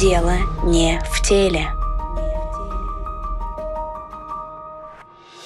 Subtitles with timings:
[0.00, 0.32] Дело
[0.64, 1.66] не в теле.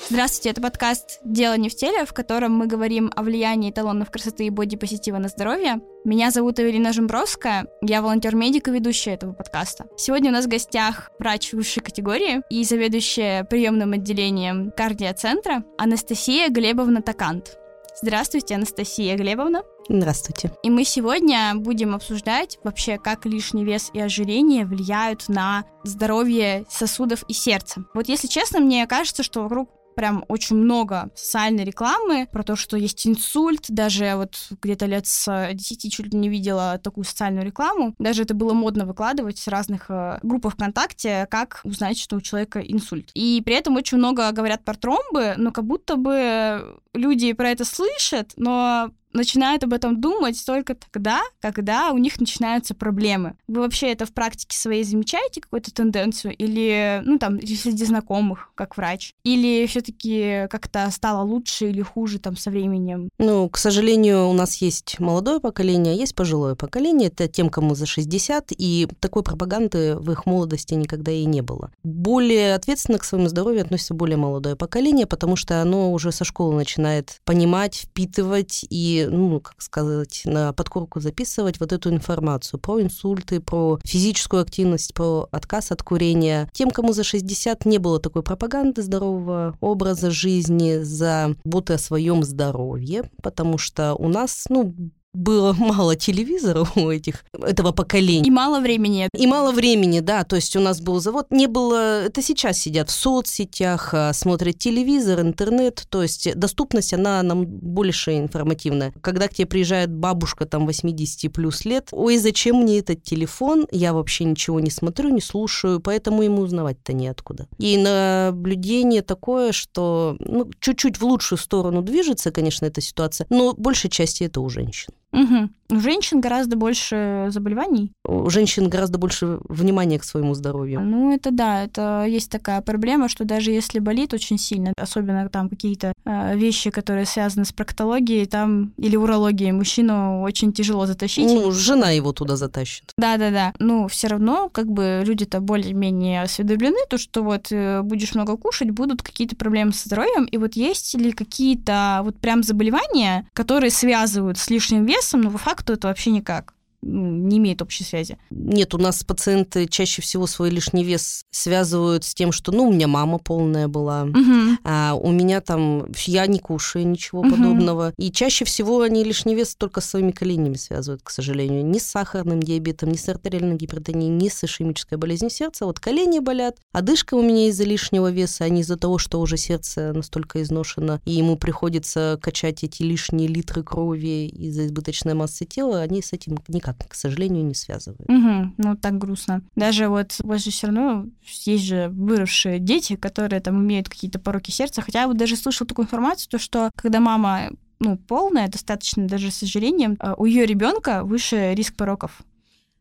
[0.08, 4.46] Здравствуйте, это подкаст «Дело не в теле», в котором мы говорим о влиянии эталонов красоты
[4.46, 5.80] и бодипозитива на здоровье.
[6.04, 9.86] Меня зовут Эвелина Жембровская, я волонтер-медик и ведущая этого подкаста.
[9.96, 17.02] Сегодня у нас в гостях врач высшей категории и заведующая приемным отделением кардиоцентра Анастасия Глебовна
[17.02, 17.58] Такант.
[18.00, 19.64] Здравствуйте, Анастасия Глебовна.
[19.88, 20.52] Здравствуйте.
[20.62, 27.24] И мы сегодня будем обсуждать вообще, как лишний вес и ожирение влияют на здоровье сосудов
[27.28, 27.84] и сердца.
[27.94, 32.76] Вот если честно, мне кажется, что вокруг прям очень много социальной рекламы про то, что
[32.76, 33.66] есть инсульт.
[33.68, 37.94] Даже вот где-то лет с 10 чуть ли не видела такую социальную рекламу.
[37.98, 42.60] Даже это было модно выкладывать в разных э, группах ВКонтакте, как узнать, что у человека
[42.60, 43.10] инсульт.
[43.14, 47.64] И при этом очень много говорят про тромбы, но как будто бы люди про это
[47.64, 53.36] слышат, но начинают об этом думать только тогда, когда у них начинаются проблемы.
[53.46, 56.34] Вы вообще это в практике своей замечаете какую-то тенденцию?
[56.36, 59.12] Или, ну, там, среди знакомых, как врач?
[59.24, 63.08] Или все таки как-то стало лучше или хуже там со временем?
[63.18, 67.08] Ну, к сожалению, у нас есть молодое поколение, а есть пожилое поколение.
[67.08, 71.70] Это тем, кому за 60, и такой пропаганды в их молодости никогда и не было.
[71.84, 76.56] Более ответственно к своему здоровью относится более молодое поколение, потому что оно уже со школы
[76.56, 83.40] начинает понимать, впитывать и ну, как сказать, на подкорку записывать вот эту информацию про инсульты,
[83.40, 86.48] про физическую активность, про отказ от курения.
[86.52, 93.10] Тем, кому за 60 не было такой пропаганды здорового образа жизни, заботы о своем здоровье,
[93.22, 94.74] потому что у нас, ну,
[95.14, 98.26] было мало телевизоров у этих, этого поколения.
[98.26, 99.08] И мало времени.
[99.16, 100.24] И мало времени, да.
[100.24, 101.26] То есть у нас был завод.
[101.30, 102.02] Не было...
[102.04, 105.86] Это сейчас сидят в соцсетях, а, смотрят телевизор, интернет.
[105.88, 108.92] То есть доступность, она нам больше информативная.
[109.00, 113.66] Когда к тебе приезжает бабушка там 80 плюс лет, ой, зачем мне этот телефон?
[113.70, 117.46] Я вообще ничего не смотрю, не слушаю, поэтому ему узнавать-то неоткуда.
[117.58, 123.90] И наблюдение такое, что ну, чуть-чуть в лучшую сторону движется, конечно, эта ситуация, но большей
[123.90, 124.92] части это у женщин.
[125.14, 125.48] Угу.
[125.70, 127.92] У женщин гораздо больше заболеваний.
[128.04, 130.80] У женщин гораздо больше внимания к своему здоровью.
[130.80, 135.48] Ну, это да, это есть такая проблема, что даже если болит очень сильно, особенно там
[135.48, 141.26] какие-то э, вещи, которые связаны с проктологией там или урологией, мужчину очень тяжело затащить.
[141.26, 142.92] Ну, жена его туда затащит.
[142.98, 143.54] Да-да-да.
[143.58, 148.70] Ну, все равно, как бы люди-то более-менее осведомлены, то, что вот э, будешь много кушать,
[148.70, 150.24] будут какие-то проблемы со здоровьем.
[150.26, 155.30] И вот есть ли какие-то вот прям заболевания, которые связывают с лишним весом, весом, но
[155.30, 156.53] по факту это вообще никак
[156.84, 158.18] не имеет общей связи.
[158.30, 162.72] Нет, у нас пациенты чаще всего свой лишний вес связывают с тем, что, ну, у
[162.72, 164.58] меня мама полная была, угу.
[164.64, 167.30] а у меня там, я не кушаю ничего угу.
[167.30, 167.94] подобного.
[167.98, 171.64] И чаще всего они лишний вес только с своими коленями связывают, к сожалению.
[171.64, 175.64] Ни с сахарным диабетом, ни с артериальной гипертонией, ни с ишемической болезнью сердца.
[175.64, 179.36] Вот колени болят, одышка у меня из-за лишнего веса, а не из-за того, что уже
[179.36, 185.80] сердце настолько изношено, и ему приходится качать эти лишние литры крови из-за избыточной массы тела,
[185.80, 188.08] они с этим никак никак, к сожалению, не связывают.
[188.08, 189.42] Угу, ну, так грустно.
[189.56, 191.06] Даже вот у вас же все равно
[191.44, 194.82] есть же выросшие дети, которые там имеют какие-то пороки сердца.
[194.82, 199.30] Хотя я вот даже слышала такую информацию, то, что когда мама ну, полная, достаточно даже
[199.30, 202.22] с ожирением, а у ее ребенка выше риск пороков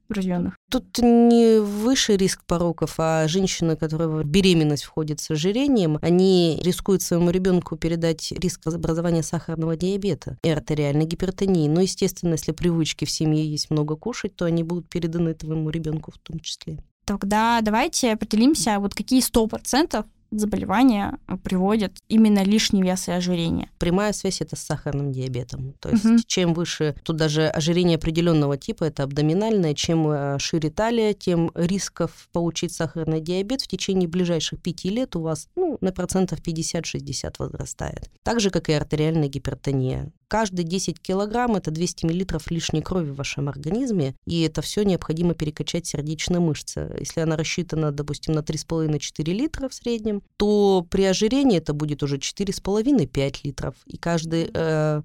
[0.09, 0.57] рожденных?
[0.69, 7.01] Тут не выше риск пороков, а женщины, которые в беременность входят с ожирением, они рискуют
[7.01, 11.67] своему ребенку передать риск образования сахарного диабета и артериальной гипертонии.
[11.67, 16.11] Но, естественно, если привычки в семье есть много кушать, то они будут переданы твоему ребенку
[16.11, 16.79] в том числе.
[17.05, 20.05] Тогда давайте определимся, вот какие 100%
[20.39, 23.69] заболевания приводят именно лишний вес и ожирение.
[23.79, 25.73] Прямая связь это с сахарным диабетом.
[25.79, 26.17] То есть угу.
[26.27, 32.29] чем выше, тут даже ожирение определенного типа, это абдоминальное, чем э, шире талия, тем рисков
[32.31, 38.09] получить сахарный диабет в течение ближайших пяти лет у вас ну, на процентов 50-60 возрастает.
[38.23, 43.17] Так же, как и артериальная гипертония каждые 10 килограмм это 200 миллилитров лишней крови в
[43.17, 46.91] вашем организме, и это все необходимо перекачать сердечной мышце.
[46.99, 52.17] Если она рассчитана, допустим, на 3,5-4 литра в среднем, то при ожирении это будет уже
[52.17, 53.75] 4,5-5 литров.
[53.85, 55.01] И каждый э,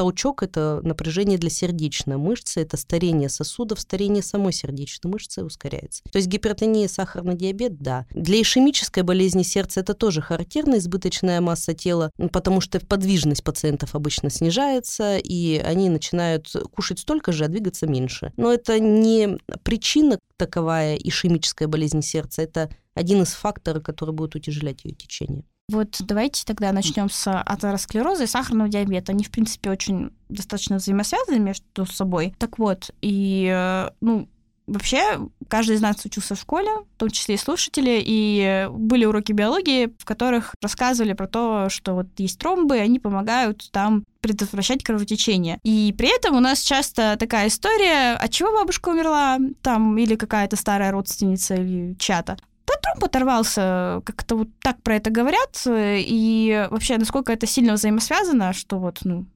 [0.00, 6.02] толчок– это напряжение для сердечной мышцы, это старение сосудов, старение самой сердечной мышцы ускоряется.
[6.10, 8.06] То есть гипертония, сахарный диабет– да.
[8.12, 14.30] Для ишемической болезни сердца это тоже характерно, избыточная масса тела, потому что подвижность пациентов обычно
[14.30, 18.32] снижается, и они начинают кушать столько же, а двигаться меньше.
[18.38, 24.82] Но это не причина таковая ишемическая болезнь сердца, это один из факторов, который будет утяжелять
[24.86, 25.44] ее течение.
[25.70, 29.12] Вот давайте тогда начнем с атеросклероза и сахарного диабета.
[29.12, 32.34] Они, в принципе, очень достаточно взаимосвязаны между собой.
[32.38, 34.28] Так вот, и, э, ну,
[34.70, 35.18] Вообще,
[35.48, 39.92] каждый из нас учился в школе, в том числе и слушатели, и были уроки биологии,
[39.98, 45.58] в которых рассказывали про то, что вот есть тромбы, они помогают там предотвращать кровотечение.
[45.64, 50.54] И при этом у нас часто такая история, от чего бабушка умерла, там, или какая-то
[50.54, 52.36] старая родственница, или чья-то.
[52.70, 58.52] Да, тромб оторвался, как-то вот так про это говорят, и вообще, насколько это сильно взаимосвязано,
[58.52, 59.26] что вот, ну,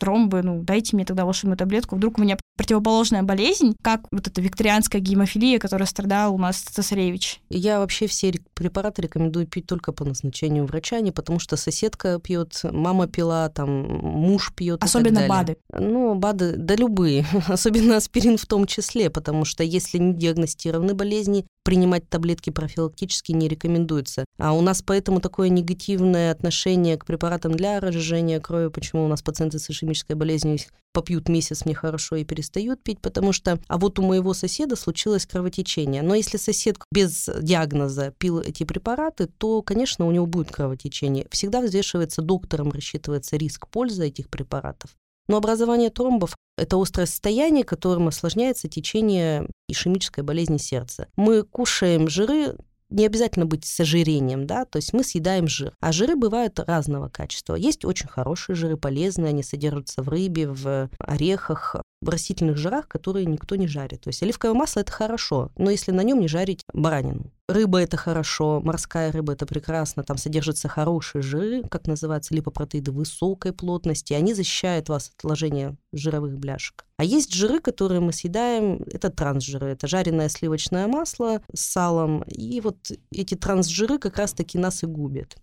[0.00, 4.40] тромбы, ну, дайте мне тогда волшебную таблетку, вдруг у меня противоположная болезнь, как вот эта
[4.40, 7.40] викторианская гемофилия, которая страдал у нас цесаревич.
[7.50, 12.60] Я вообще все препараты рекомендую пить только по назначению врача, не потому что соседка пьет,
[12.64, 14.82] мама пила, там муж пьет.
[14.82, 15.56] Особенно БАДы.
[15.72, 21.46] Ну, БАДы, да любые, особенно аспирин в том числе, потому что если не диагностированы болезни,
[21.62, 24.24] принимать таблетки профилактически не рекомендуется.
[24.38, 29.22] А у нас поэтому такое негативное отношение к препаратам для разжижения крови, почему у нас
[29.22, 30.58] пациенты с ишемической болезнью
[30.92, 35.26] попьют месяц мне хорошо и перестают пить, потому что, а вот у моего соседа случилось
[35.26, 36.02] кровотечение.
[36.02, 41.26] Но если сосед без диагноза пил эти препараты, то, конечно, у него будет кровотечение.
[41.30, 44.90] Всегда взвешивается доктором, рассчитывается риск пользы этих препаратов.
[45.28, 51.06] Но образование тромбов– это острое состояние, которым осложняется течение ишемической болезни сердца.
[51.14, 52.56] Мы кушаем жиры
[52.90, 55.74] не обязательно быть с ожирением, да, то есть мы съедаем жир.
[55.80, 57.54] А жиры бывают разного качества.
[57.54, 63.26] Есть очень хорошие жиры, полезные, они содержатся в рыбе, в орехах, в растительных жирах, которые
[63.26, 64.02] никто не жарит.
[64.02, 67.30] То есть оливковое масло это хорошо, но если на нем не жарить баранину.
[67.48, 73.52] Рыба это хорошо, морская рыба это прекрасно, там содержатся хорошие жиры, как называется, липопротеиды высокой
[73.52, 76.86] плотности, они защищают вас от отложения жировых бляшек.
[76.96, 82.60] А есть жиры, которые мы съедаем, это трансжиры, это жареное сливочное масло с салом, и
[82.60, 85.36] вот эти трансжиры как раз-таки нас и губят.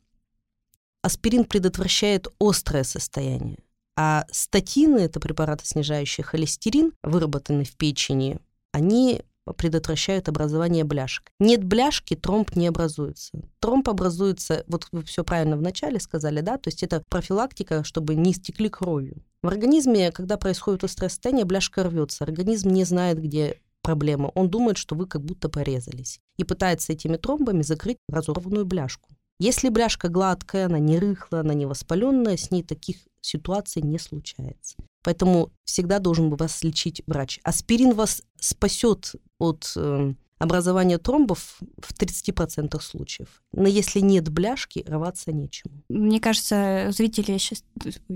[1.01, 3.59] Аспирин предотвращает острое состояние.
[3.97, 8.39] А статины, это препараты, снижающие холестерин, выработанные в печени,
[8.71, 9.23] они
[9.57, 11.31] предотвращают образование бляшек.
[11.39, 13.31] Нет бляшки, тромб не образуется.
[13.59, 18.33] Тромб образуется, вот вы все правильно вначале сказали, да, то есть это профилактика, чтобы не
[18.33, 19.23] стекли кровью.
[19.41, 22.23] В организме, когда происходит острое состояние, бляшка рвется.
[22.23, 24.31] Организм не знает, где проблема.
[24.35, 26.19] Он думает, что вы как будто порезались.
[26.37, 29.09] И пытается этими тромбами закрыть разорванную бляшку.
[29.39, 32.97] Если бляшка гладкая, она не рыхлая, она не воспаленная, с ней таких
[33.27, 34.77] ситуаций не случается.
[35.03, 37.39] Поэтому всегда должен вас лечить врач.
[37.43, 43.27] Аспирин вас спасет от э, образования тромбов в 30% случаев.
[43.51, 45.83] Но если нет бляшки, рваться нечему.
[45.89, 47.63] Мне кажется, зрители сейчас...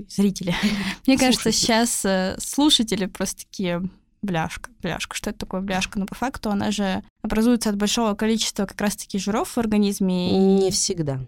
[0.10, 0.56] Зрители.
[1.08, 3.90] Мне кажется, сейчас э, слушатели просто такие
[4.22, 4.70] бляшка.
[4.82, 5.16] Бляшка.
[5.16, 6.00] Что это такое бляшка?
[6.00, 10.32] Но по факту она же образуется от большого количества как раз-таки жиров в организме.
[10.38, 11.20] Не всегда.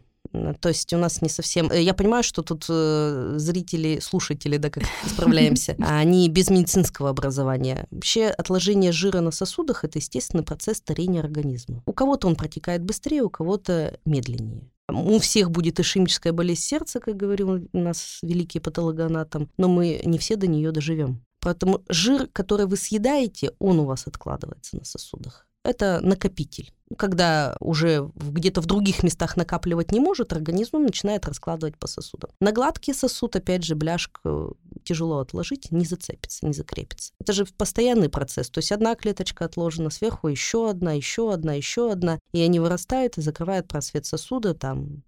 [0.60, 1.70] То есть у нас не совсем...
[1.72, 7.88] Э, я понимаю, что тут э, зрители, слушатели, да, как справляемся, они без медицинского образования.
[7.92, 11.84] Вообще отложение жира на сосудах– это естественный процесс старения организма.
[11.86, 14.70] У кого-то он протекает быстрее, у кого-то медленнее.
[14.90, 20.18] У всех будет ишемическая болезнь сердца, как говорил у нас великий патологоанатом, но мы не
[20.18, 21.24] все до нее доживем.
[21.40, 25.46] Поэтому жир, который вы съедаете, он у вас откладывается на сосудах.
[25.64, 26.74] Это накопитель.
[26.98, 32.30] Когда уже где-то в других местах накапливать не может, организм начинает раскладывать по сосудам.
[32.40, 37.14] На гладкий сосуд, опять же, бляшку тяжело отложить, не зацепится, не закрепится.
[37.20, 38.50] Это же постоянный процесс.
[38.50, 43.18] То есть одна клеточка отложена сверху, еще одна, еще одна, еще одна, и они вырастают
[43.18, 45.04] и закрывают просвет сосуда там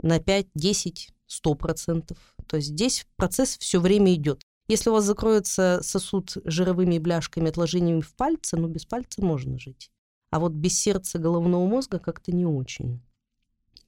[0.00, 2.18] на 5, 10, 100 процентов.
[2.46, 4.42] То есть здесь процесс все время идет.
[4.66, 9.90] Если у вас закроется сосуд жировыми бляшками, отложениями в пальце, ну, без пальца можно жить.
[10.34, 13.00] А вот без сердца головного мозга как-то не очень.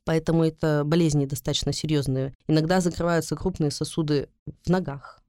[0.04, 2.36] Поэтому это болезни достаточно серьезные.
[2.46, 4.28] Иногда закрываются крупные сосуды
[4.64, 5.20] в ногах,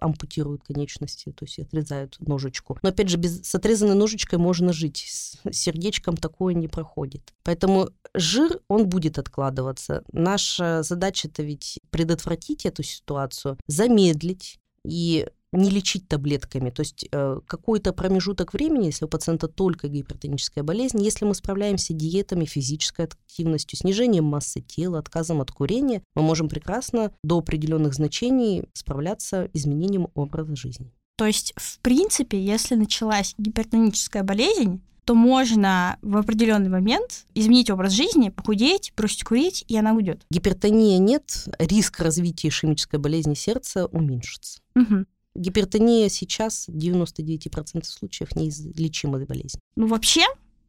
[0.00, 2.78] ампутируют конечности, то есть отрезают ножечку.
[2.82, 7.32] Но опять же, без, с отрезанной ножечкой можно жить, с сердечком такое не проходит.
[7.42, 10.04] Поэтому жир, он будет откладываться.
[10.12, 16.70] Наша задача это ведь предотвратить эту ситуацию, замедлить, и не лечить таблетками.
[16.70, 21.92] То есть э, какой-то промежуток времени, если у пациента только гипертоническая болезнь, если мы справляемся
[21.92, 28.64] диетами, физической активностью, снижением массы тела, отказом от курения, мы можем прекрасно до определенных значений
[28.74, 30.92] справляться изменением образа жизни.
[31.16, 37.92] То есть, в принципе, если началась гипертоническая болезнь, то можно в определенный момент изменить образ
[37.92, 40.22] жизни, похудеть, бросить курить, и она уйдет.
[40.30, 44.60] Гипертонии нет, риск развития ишемической болезни сердца уменьшится.
[44.76, 45.06] Угу.
[45.34, 49.58] Гипертония сейчас в 99% случаев неизлечимая болезнь.
[49.76, 50.24] Ну вообще,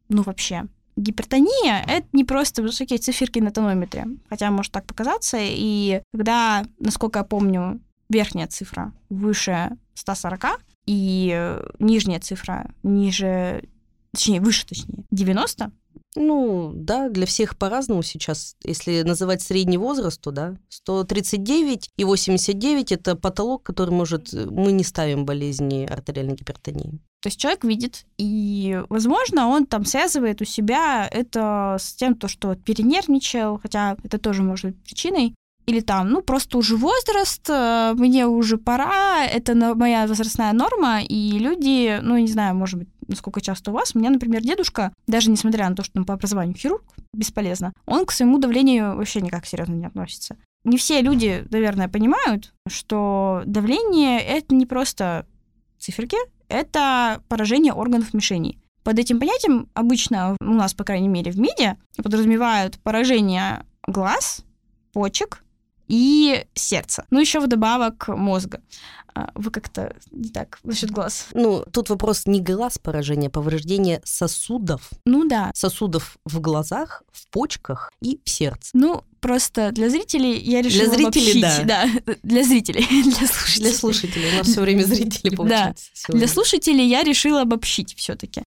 [0.08, 0.66] ну вообще,
[0.96, 7.20] гипертония— это не просто высокие циферки на тонометре, хотя может так показаться, и когда, насколько
[7.20, 13.62] я помню, верхняя цифра выше 140, и нижняя цифра ниже
[14.12, 15.72] точнее, выше, точнее, 90,
[16.14, 18.56] ну, да, для всех по-разному сейчас.
[18.64, 24.32] Если называть средний возраст, то да, 139 и 89– это потолок, который может...
[24.32, 26.98] Мы не ставим болезни артериальной гипертонии.
[27.22, 32.26] То есть человек видит, и, возможно, он там связывает у себя это с тем, то,
[32.26, 35.34] что перенервничал, хотя это тоже может быть причиной.
[35.66, 41.38] Или там, ну, просто уже возраст, э, мне уже пора, это моя возрастная норма, и
[41.38, 45.30] люди, ну, не знаю, может быть, насколько часто у вас, у меня, например, дедушка, даже
[45.30, 49.46] несмотря на то, что он по образованию хирург, бесполезно, он к своему давлению вообще никак
[49.46, 50.36] серьезно не относится.
[50.64, 55.26] Не все люди, наверное, понимают, что давление— это не просто
[55.78, 56.16] циферки,
[56.48, 58.58] это поражение органов мишени.
[58.84, 64.44] Под этим понятием обычно у нас, по крайней мере, в МИДе подразумевают поражение глаз,
[64.92, 65.42] почек,
[65.92, 67.04] и сердца.
[67.10, 68.62] Ну, еще вдобавок мозга.
[69.14, 71.26] А, вы как-то не так насчет глаз.
[71.34, 74.88] Ну, тут вопрос не глаз поражения, а повреждение сосудов.
[75.04, 75.50] Ну да.
[75.54, 78.70] Сосудов в глазах, в почках и в сердце.
[78.72, 81.66] Ну, просто для зрителей я решила Для зрителей, обобщить.
[81.66, 81.88] да.
[82.22, 82.86] Для зрителей.
[83.02, 83.60] для слушателей.
[83.60, 84.32] Для слушателей.
[84.32, 85.90] У нас все время зрители получается.
[86.08, 86.14] Да.
[86.16, 88.42] Для слушателей я решила обобщить все-таки.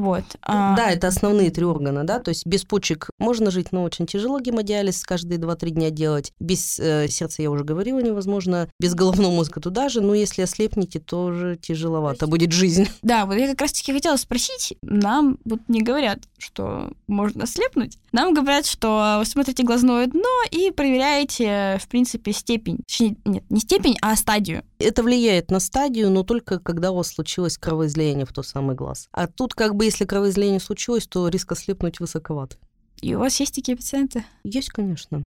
[0.00, 0.24] Вот.
[0.40, 0.74] А...
[0.76, 4.40] Да, это основные три органа, да, то есть без почек можно жить, но очень тяжело
[4.40, 6.32] гемодиализ каждые 2-3 дня делать.
[6.40, 8.70] Без э, сердца, я уже говорила, невозможно.
[8.80, 12.88] Без головного мозга туда же, но если ослепнете, тоже тяжеловато будет жизнь.
[13.02, 17.98] Да, вот я как раз-таки хотела спросить, нам вот не говорят, что можно ослепнуть.
[18.12, 22.78] Нам говорят, что вы смотрите глазное дно и проверяете, в принципе, степень.
[22.86, 24.62] Точнее, нет, не степень, а стадию.
[24.80, 29.08] Это влияет на стадию, но только когда у вас случилось кровоизлияние в тот самый глаз.
[29.12, 32.56] А тут как бы если кровоизлияние случилось, то риск ослепнуть высоковат.
[33.02, 34.24] И у вас есть такие пациенты?
[34.42, 35.22] Есть, конечно.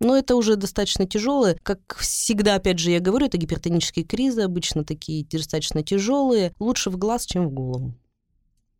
[0.00, 1.58] Но это уже достаточно тяжелые.
[1.64, 6.52] Как всегда, опять же, я говорю, это гипертонические кризы, обычно такие достаточно тяжелые.
[6.60, 7.94] Лучше в глаз, чем в голову.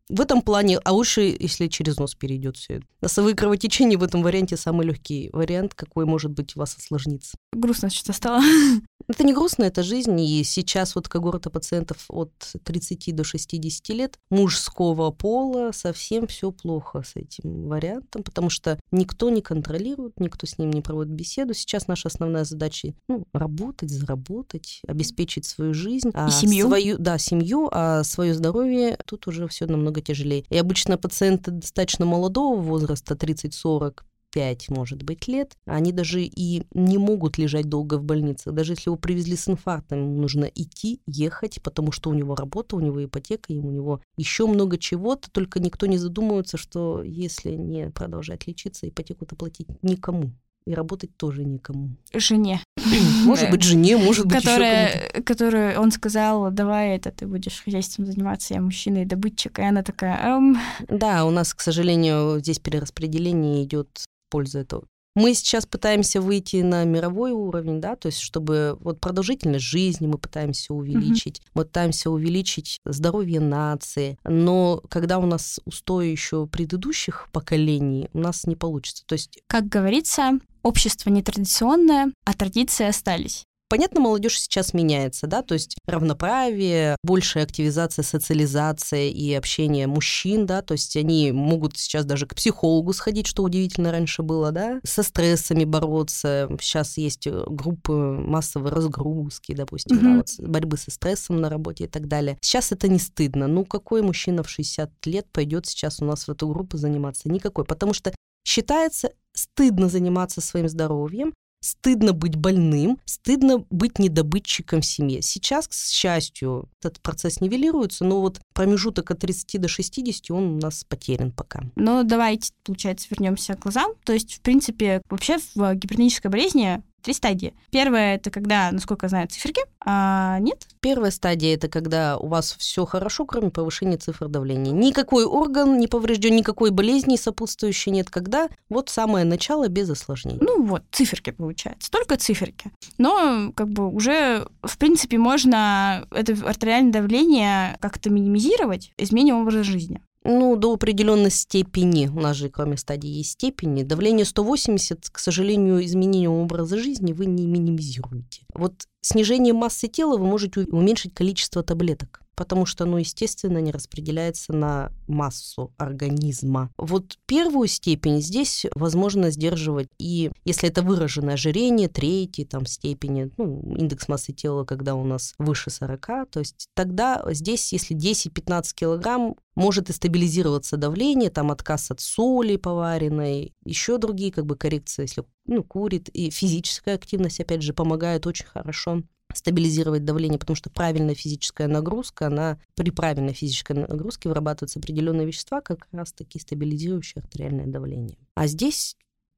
[0.09, 2.85] В этом плане, а лучше, если через нос перейдет все это.
[3.01, 7.37] Носовые кровотечения в этом варианте самый легкий вариант, какой может быть у вас осложнится.
[7.53, 8.41] Грустно что-то стало.
[9.07, 10.19] Это не грустно, это жизнь.
[10.19, 12.31] И сейчас вот когорта пациентов от
[12.63, 19.29] 30 до 60 лет мужского пола совсем все плохо с этим вариантом, потому что никто
[19.29, 21.53] не контролирует, никто с ним не проводит беседу.
[21.53, 26.09] Сейчас наша основная задача ну, работать, заработать, обеспечить свою жизнь.
[26.15, 26.67] А и семью.
[26.67, 30.45] Свою, да, семью, а свое здоровье тут уже все намного тяжелее.
[30.49, 34.01] И обычно пациенты достаточно молодого возраста, 30-40,
[34.35, 38.51] 5, может быть, лет, они даже и не могут лежать долго в больнице.
[38.51, 42.75] Даже если его привезли с инфарктом, ему нужно идти, ехать, потому что у него работа,
[42.75, 47.51] у него ипотека, и у него еще много чего-то, только никто не задумывается, что если
[47.51, 50.31] не продолжать лечиться, ипотеку-то платить никому
[50.67, 51.91] и работать тоже никому.
[52.13, 52.59] Жене.
[53.25, 58.53] Может быть, жене, может быть, которая, Которую он сказал, давай это, ты будешь хозяйством заниматься,
[58.53, 59.59] я мужчина и добытчик.
[59.59, 60.17] И она такая...
[60.35, 60.57] Эм...
[60.87, 64.85] Да, у нас, к сожалению, здесь перераспределение идет пользу этого.
[65.15, 70.17] Мы сейчас пытаемся выйти на мировой уровень, да, то есть чтобы вот продолжительность жизни мы
[70.17, 71.51] пытаемся увеличить, mm-hmm.
[71.53, 78.45] мы пытаемся увеличить здоровье нации, но когда у нас устои еще предыдущих поколений, у нас
[78.45, 79.05] не получится.
[79.05, 80.33] То есть, как говорится,
[80.65, 83.45] общество нетрадиционное, а традиции остались.
[83.67, 90.61] Понятно, молодежь сейчас меняется, да, то есть равноправие, большая активизация, социализация и общение мужчин, да,
[90.61, 95.01] то есть они могут сейчас даже к психологу сходить, что удивительно раньше было, да, со
[95.01, 96.47] стрессами бороться.
[96.61, 100.03] Сейчас есть э, группы массовой разгрузки, допустим, mm-hmm.
[100.03, 102.37] да, вот, борьбы со стрессом на работе и так далее.
[102.41, 103.47] Сейчас это не стыдно.
[103.47, 107.29] Ну, какой мужчина в 60 лет пойдет сейчас у нас в эту группу заниматься?
[107.29, 108.13] Никакой, потому что
[108.45, 111.33] считается стыдно заниматься своим здоровьем,
[111.65, 115.21] стыдно быть больным, стыдно быть недобытчиком в семье.
[115.21, 120.59] Сейчас, к счастью, этот процесс нивелируется, но вот промежуток от 30 до 60 он у
[120.59, 121.63] нас потерян пока.
[121.75, 123.93] Ну, давайте, получается, вернемся к глазам.
[124.03, 127.53] То есть, в принципе, вообще в гипертонической болезни три стадии.
[127.69, 130.67] Первая это когда, насколько я знаю, циферки, а нет?
[130.81, 134.73] Первая стадия это когда у вас все хорошо, кроме повышения цифр давления.
[134.73, 138.09] Никакой орган не поврежден, никакой болезни сопутствующей нет.
[138.09, 140.39] Когда вот самое начало без осложнений.
[140.41, 141.91] Ну вот, циферки получается.
[141.91, 142.71] Только циферки.
[142.97, 150.01] Но как бы уже, в принципе, можно это артериальное давление как-то минимизировать, изменением образа жизни.
[150.27, 152.07] Ну, до определенной степени.
[152.07, 153.83] У нас же, кроме стадии, есть степени.
[153.83, 158.41] Давление 180, к сожалению, изменением образа жизни вы не минимизируете.
[158.55, 158.73] Вот
[159.05, 162.25] снижение массы тела вы можете уменьшить количество таблеток.
[162.35, 166.69] потому что оно, естественно, не распределяется на массу организма.
[166.77, 173.75] Вот первую степень здесь возможно сдерживать, и если это выраженное ожирение, третьей там, степени, ну,
[173.77, 179.35] индекс массы тела, когда у нас выше 40, то есть тогда здесь, если 10-15 килограмм,
[179.55, 185.23] может и стабилизироваться давление, там отказ от соли поваренной, еще другие как бы коррекции, если
[185.45, 191.15] ну, курит, и физическая активность, опять же, помогает очень хорошо стабилизировать давление, потому что правильная
[191.15, 197.67] физическая нагрузка, она при правильной физической нагрузке вырабатываются определенные вещества, как раз таки стабилизирующие артериальное
[197.67, 198.17] давление.
[198.35, 198.95] А здесь,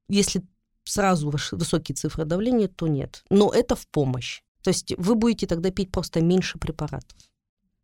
[0.08, 0.42] если
[0.84, 3.24] сразу высокие цифры давления, то нет.
[3.30, 4.42] Но это в помощь.
[4.62, 7.16] То есть вы будете тогда пить просто меньше препаратов.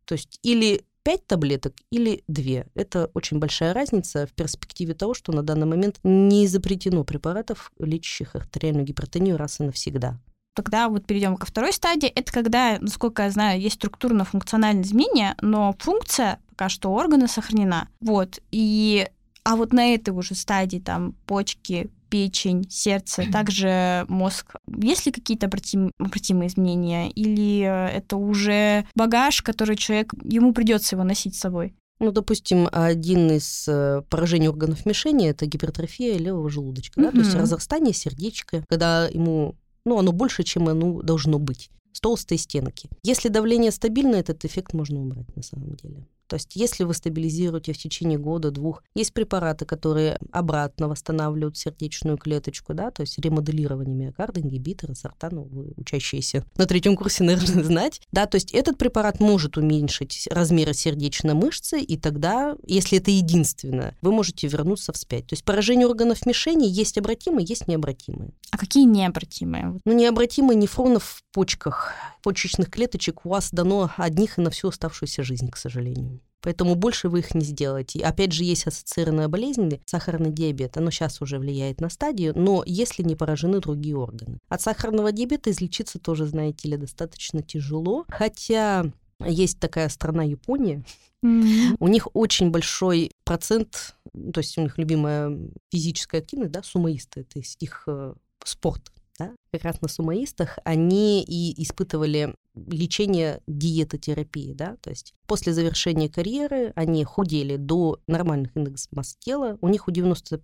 [0.05, 2.65] То есть или 5 таблеток или 2.
[2.73, 8.35] Это очень большая разница в перспективе того, что на данный момент не запретено препаратов, лечащих
[8.35, 10.17] артериальную гипертонию раз и навсегда.
[10.55, 12.07] Тогда вот перейдем ко второй стадии.
[12.07, 17.89] Это когда, насколько я знаю, есть структурно-функциональные изменения, но функция пока что органа сохранена.
[17.99, 18.39] Вот.
[18.51, 19.07] И
[19.45, 24.55] а вот на этой уже стадии там почки, печень, сердце, также мозг.
[24.81, 27.09] Есть ли какие-то обратим, обратимые изменения?
[27.11, 31.75] Или это уже багаж, который человек, ему придется его носить с собой?
[31.99, 37.03] Ну, допустим, один из э, поражений органов мишени это гипертрофия левого желудочка, mm-hmm.
[37.03, 42.01] да, то есть разрастание сердечка, когда ему ну, оно больше, чем оно должно быть с
[42.01, 42.89] толстой стенки.
[43.03, 46.05] Если давление стабильно, этот эффект можно убрать на самом деле.
[46.27, 52.73] То есть если вы стабилизируете в течение года-двух, есть препараты, которые обратно восстанавливают сердечную клеточку,
[52.73, 58.01] да, то есть ремоделирование миокарда, ингибиторы, сортану, вы учащиеся на третьем курсе, наверное, знать.
[58.11, 63.97] Да, то есть этот препарат может уменьшить размеры сердечной мышцы, и тогда, если это единственное,
[64.01, 65.27] вы можете вернуться вспять.
[65.27, 68.31] То есть поражение органов мишени есть обратимые, есть необратимые.
[68.51, 69.79] А какие необратимые?
[69.85, 75.23] Ну, необратимые нефронов в почках, почечных клеточек у вас дано одних и на всю оставшуюся
[75.23, 76.14] жизнь, к сожалению.
[76.45, 78.01] Поэтому больше вы их не сделаете.
[78.01, 80.77] Опять же, есть ассоциированная болезнь, сахарный диабет.
[80.77, 84.37] Оно сейчас уже влияет на стадию, но если не поражены другие органы.
[84.47, 88.05] От сахарного диабета излечиться тоже, знаете ли, достаточно тяжело.
[88.09, 88.85] Хотя
[89.25, 90.83] есть такая страна Япония,
[91.25, 91.77] mm-hmm.
[91.79, 95.35] у них очень большой процент, то есть у них любимая
[95.71, 101.23] физическая активность, да, сумоисты, то есть их э, спорт да, как раз на сумоистах, они
[101.23, 108.91] и испытывали лечение диетотерапии, да, то есть после завершения карьеры они худели до нормальных индексов
[108.91, 110.41] массы тела, у них у 90%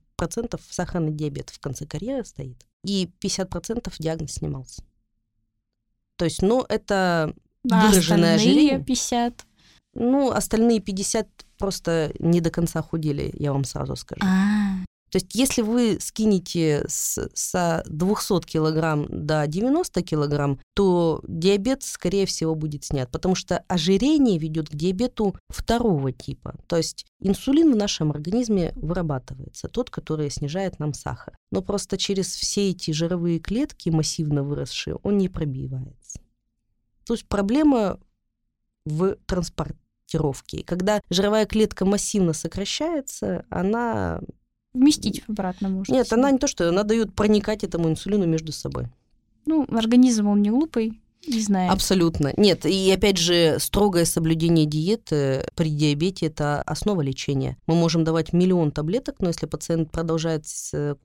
[0.69, 4.83] сахарный диабет в конце карьеры стоит, и 50% диагноз снимался.
[6.17, 7.33] То есть, ну, это
[7.69, 8.79] а выраженное ожирение.
[8.83, 9.45] 50?
[9.93, 14.21] Ну, остальные 50 просто не до конца худели, я вам сразу скажу.
[14.23, 14.85] А-а-а.
[15.11, 22.25] То есть если вы скинете с, с 200 килограмм до 90 килограмм, то диабет, скорее
[22.25, 26.55] всего, будет снят, потому что ожирение ведет к диабету второго типа.
[26.67, 31.35] То есть инсулин в нашем организме вырабатывается, тот, который снижает нам сахар.
[31.51, 36.21] Но просто через все эти жировые клетки, массивно выросшие, он не пробивается.
[37.05, 37.99] То есть проблема
[38.85, 40.63] в транспортировке.
[40.63, 44.21] Когда жировая клетка массивно сокращается, она
[44.73, 45.93] вместить обратно можно.
[45.93, 48.87] Нет, она не то, что она дает проникать этому инсулину между собой.
[49.45, 51.71] Ну, организм, он не глупый, не знаю.
[51.71, 52.33] Абсолютно.
[52.37, 57.57] Нет, и опять же, строгое соблюдение диеты при диабете– это основа лечения.
[57.67, 60.45] Мы можем давать миллион таблеток, но если пациент продолжает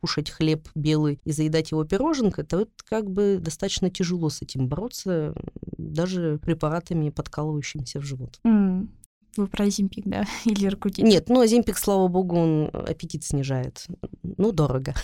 [0.01, 4.69] кушать хлеб белый и заедать его пироженкой, то это как бы достаточно тяжело с этим
[4.69, 5.35] бороться,
[5.77, 8.41] даже препаратами, подкалывающимися в живот.
[8.45, 8.89] Mm.
[9.37, 10.25] Вы про Зимпик, да?
[10.45, 11.05] Или Иркутик?
[11.05, 13.87] Нет, ну Зимпик, слава богу, он аппетит снижает.
[14.23, 14.95] Ну, дорого.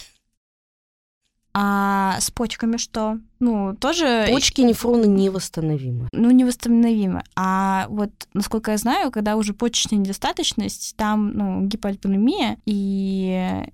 [1.54, 3.18] А с почками что?
[3.38, 4.26] Ну, тоже...
[4.30, 6.08] Почки нефроны невосстановимы.
[6.12, 7.24] Ну, невосстановимы.
[7.36, 13.64] А вот, насколько я знаю, когда уже почечная недостаточность, там, ну, гипоальпинемия, и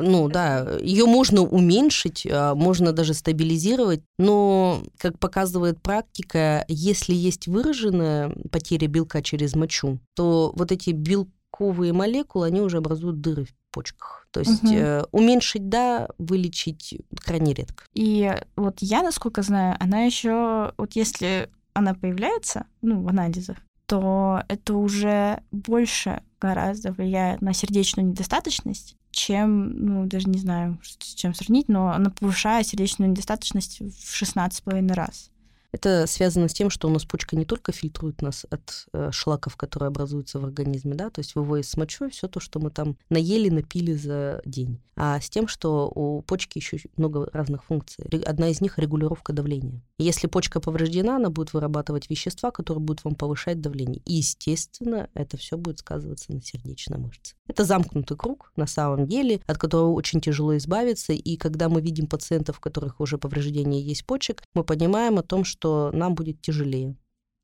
[0.00, 7.46] ну да, ее можно уменьшить, а, можно даже стабилизировать, но, как показывает практика, если есть
[7.46, 13.54] выраженная потеря белка через мочу, то вот эти белковые молекулы, они уже образуют дыры в
[13.72, 14.26] почках.
[14.30, 14.74] То есть угу.
[14.74, 17.84] э, уменьшить, да, вылечить крайне редко.
[17.94, 23.56] И вот я, насколько знаю, она еще, вот если она появляется, ну, в анализах,
[23.88, 31.14] то это уже больше гораздо влияет на сердечную недостаточность, чем, ну, даже не знаю, с
[31.14, 35.30] чем сравнить, но она повышает сердечную недостаточность в 16,5 раз.
[35.70, 39.56] Это связано с тем, что у нас почка не только фильтрует нас от э, шлаков,
[39.56, 42.96] которые образуются в организме, да, то есть выводит с мочой все то, что мы там
[43.10, 48.04] наели, напили за день, а с тем, что у почки еще много разных функций.
[48.24, 49.82] Одна из них— регулировка давления.
[49.98, 54.00] Если почка повреждена, она будет вырабатывать вещества, которые будут вам повышать давление.
[54.06, 57.34] И, естественно, это все будет сказываться на сердечной мышце.
[57.48, 61.12] Это замкнутый круг, на самом деле, от которого очень тяжело избавиться.
[61.12, 65.44] И когда мы видим пациентов, у которых уже повреждение есть почек, мы понимаем о том,
[65.44, 66.94] что нам будет тяжелее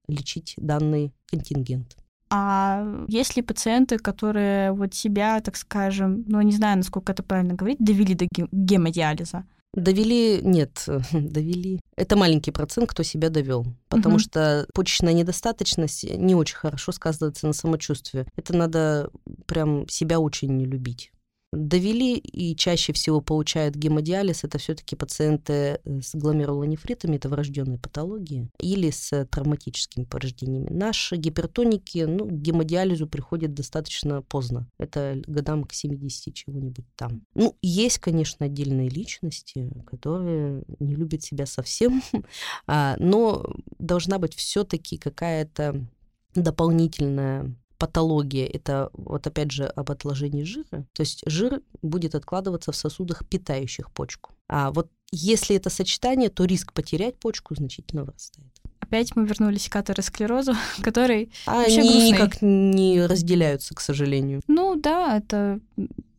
[0.06, 1.96] лечить данный контингент.
[2.30, 7.54] А есть ли пациенты, которые вот себя, так скажем, ну, не знаю, насколько это правильно
[7.54, 9.44] говорить, довели до гемодиализа?
[9.74, 11.80] Довели, нет, довели.
[11.96, 14.20] Это маленький процент, кто себя довел, потому угу.
[14.20, 18.26] что почечная недостаточность не очень хорошо сказывается на самочувствии.
[18.36, 19.10] Это надо
[19.46, 21.10] прям себя очень не любить
[21.54, 28.48] довели и чаще всего получают гемодиализ, это все-таки пациенты э, с гломерулонефритами, это врожденные патологии,
[28.60, 30.68] или с травматическими повреждениями.
[30.70, 34.68] Наши гипертоники ну, к гемодиализу приходят достаточно поздно.
[34.78, 37.22] Это годам к 70 чего-нибудь там.
[37.34, 42.02] Ну, есть, конечно, отдельные личности, которые не любят себя совсем,
[42.66, 43.44] а, но
[43.78, 45.86] должна быть все-таки какая-то
[46.34, 50.86] дополнительная патология, это вот опять же об отложении жира.
[50.92, 54.34] То есть жир будет откладываться в сосудах, питающих почку.
[54.48, 58.50] А вот если это сочетание, то риск потерять почку значительно вырастает.
[58.80, 62.10] Опять мы вернулись к атеросклерозу, который Они грустный.
[62.10, 64.40] никак не разделяются, к сожалению.
[64.46, 65.60] Ну да, это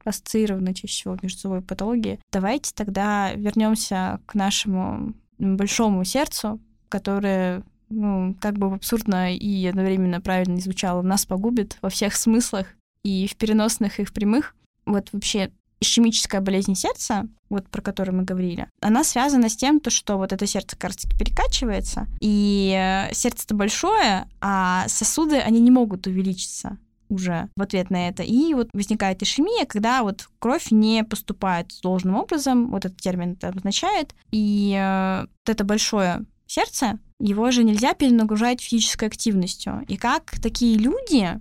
[0.04, 2.20] ассоциированы чаще всего между собой патологии.
[2.32, 7.64] Давайте тогда вернемся к нашему большому сердцу, которое
[7.96, 12.68] ну, как бы абсурдно и одновременно правильно не звучало, нас погубит во всех смыслах,
[13.04, 14.56] и в переносных, и в прямых.
[14.86, 19.90] Вот вообще ишемическая болезнь сердца, вот про которую мы говорили, она связана с тем, то,
[19.90, 26.08] что вот это сердце как перекачивается, и э, сердце-то большое, а сосуды, они не могут
[26.08, 26.78] увеличиться
[27.10, 28.24] уже в ответ на это.
[28.24, 33.50] И вот возникает ишемия, когда вот кровь не поступает должным образом, вот этот термин это
[33.50, 39.84] обозначает, и э, вот это большое сердце, его же нельзя перенагружать физической активностью.
[39.88, 41.40] И как такие люди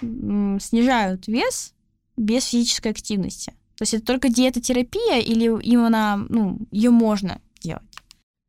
[0.00, 1.74] снижают вес
[2.16, 3.52] без физической активности?
[3.76, 7.82] То есть это только диетотерапия или им она, ну, ее можно делать?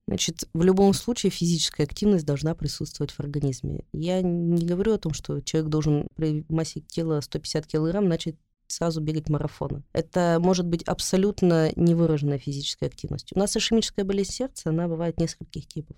[0.08, 3.86] Значит, в любом случае физическая активность должна присутствовать в организме.
[3.93, 8.36] Я не говорю о том, что человек должен при массе тела 150 килограмм начать
[8.67, 9.84] сразу бегать марафоны.
[9.93, 13.32] Это может быть абсолютно невыраженная физическая активность.
[13.36, 15.97] У нас ишемическая болезнь сердца, она бывает нескольких типов.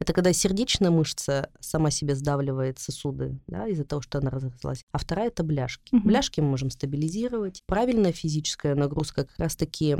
[0.00, 4.84] Это когда сердечная мышца сама себе сдавливает сосуды, да, из-за того, что она разрослась.
[4.92, 5.94] А вторая это бляшки.
[5.94, 6.06] Угу.
[6.06, 7.62] Бляшки мы можем стабилизировать.
[7.66, 9.96] Правильная физическая нагрузка как раз-таки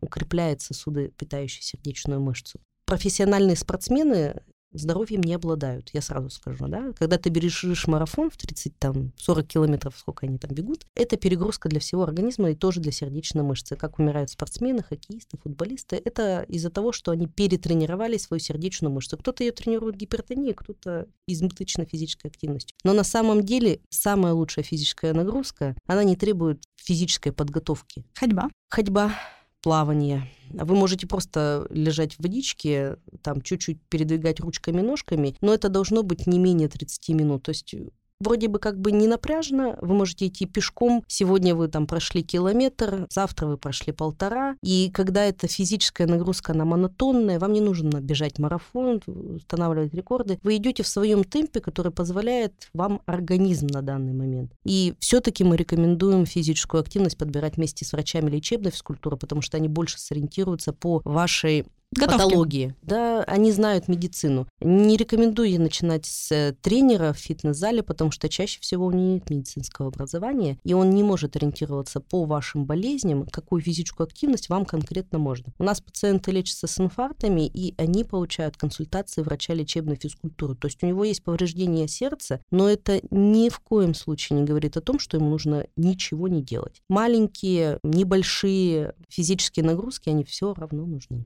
[0.00, 2.60] укрепляет сосуды, питающие сердечную мышцу.
[2.84, 4.42] Профессиональные спортсмены
[4.72, 6.92] здоровьем не обладают, я сразу скажу, да.
[6.98, 11.68] Когда ты бежишь марафон в 30, там, 40 километров, сколько они там бегут, это перегрузка
[11.68, 13.76] для всего организма и тоже для сердечной мышцы.
[13.76, 19.16] Как умирают спортсмены, хоккеисты, футболисты, это из-за того, что они перетренировали свою сердечную мышцу.
[19.16, 22.76] Кто-то ее тренирует гипертонией, кто-то избыточной физической активностью.
[22.84, 28.04] Но на самом деле самая лучшая физическая нагрузка, она не требует физической подготовки.
[28.14, 28.48] Ходьба.
[28.70, 29.12] Ходьба,
[29.62, 30.28] плавание.
[30.50, 36.38] Вы можете просто лежать в водичке, там чуть-чуть передвигать ручками-ножками, но это должно быть не
[36.38, 37.42] менее 30 минут.
[37.42, 37.74] То есть
[38.20, 43.06] вроде бы как бы не напряжно, вы можете идти пешком, сегодня вы там прошли километр,
[43.10, 48.38] завтра вы прошли полтора, и когда эта физическая нагрузка, она монотонная, вам не нужно бежать
[48.38, 54.52] марафон, устанавливать рекорды, вы идете в своем темпе, который позволяет вам организм на данный момент.
[54.64, 59.68] И все-таки мы рекомендуем физическую активность подбирать вместе с врачами лечебной физкультуры, потому что они
[59.68, 62.22] больше сориентируются по вашей Готовки.
[62.22, 62.74] патологии.
[62.82, 64.46] Да, они знают медицину.
[64.60, 69.30] Не рекомендую начинать с э, тренера в фитнес-зале, потому что чаще всего у него нет
[69.30, 75.18] медицинского образования, и он не может ориентироваться по вашим болезням, какую физическую активность вам конкретно
[75.18, 75.52] можно.
[75.58, 80.54] У нас пациенты лечатся с инфарктами, и они получают консультации врача лечебной физкультуры.
[80.54, 84.76] То есть у него есть повреждение сердца, но это ни в коем случае не говорит
[84.76, 86.82] о том, что ему нужно ничего не делать.
[86.88, 91.24] Маленькие, небольшие физические нагрузки, они все равно нужны.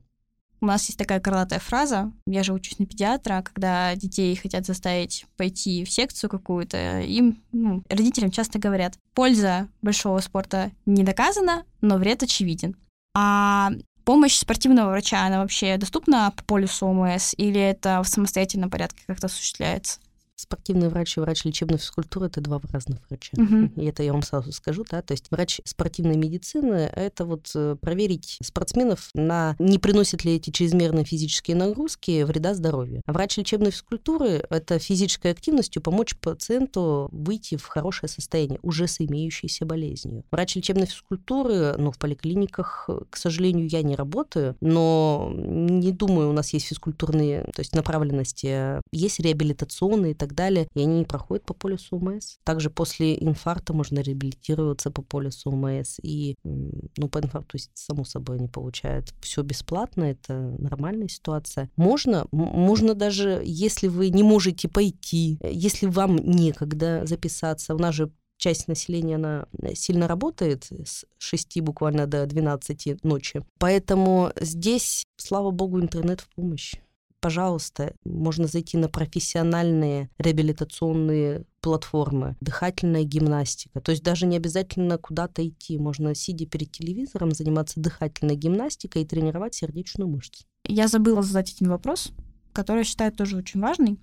[0.63, 5.27] У нас есть такая крылатая фраза, я же учусь на педиатра, когда детей хотят заставить
[5.37, 11.97] пойти в секцию какую-то, им, ну, родителям часто говорят, польза большого спорта не доказана, но
[11.97, 12.77] вред очевиден.
[13.13, 13.73] А
[14.05, 19.27] помощь спортивного врача, она вообще доступна по полюсу ОМС или это в самостоятельном порядке как-то
[19.27, 19.99] осуществляется?
[20.43, 23.31] Спортивный врач и врач лечебной физкультуры— это два разных врача.
[23.37, 23.73] Мгм.
[23.77, 27.77] И это я вам сразу скажу, да, то есть врач спортивной медицины— это вот э,
[27.81, 33.03] проверить спортсменов на не приносят ли эти чрезмерные физические нагрузки вреда здоровью.
[33.07, 39.01] А врач лечебной физкультуры— это физической активностью помочь пациенту выйти в хорошее состояние уже с
[39.01, 40.25] имеющейся болезнью.
[40.31, 46.33] Врач лечебной физкультуры, ну, в поликлиниках, к сожалению, я не работаю, но не думаю, у
[46.33, 51.45] нас есть физкультурные, то есть направленности, есть реабилитационные и так далее, и они не проходят
[51.45, 52.39] по полису УМС.
[52.45, 58.49] Также после инфаркта можно реабилитироваться по полису УМС, и, ну, по инфаркту, само собой, они
[58.49, 61.71] получают все бесплатно, это нормальная ситуация.
[61.77, 68.11] Можно, можно даже, если вы не можете пойти, если вам некогда записаться, у нас же
[68.43, 73.45] часть населения, она сильно работает с 6 буквально до 12 ночи.
[73.59, 76.75] Поэтому здесь, слава богу, интернет в помощь.
[77.23, 83.81] Пожалуйста, можно зайти на профессиональные реабилитационные платформы, дыхательная гимнастика.
[83.81, 85.79] То есть даже не обязательно куда-то идти.
[85.79, 90.45] Можно, сидя перед телевизором, заниматься дыхательной гимнастикой и тренировать сердечную мышцу.
[90.67, 92.11] Я забыла задать один вопрос,
[92.53, 94.01] который я считаю тоже очень важный.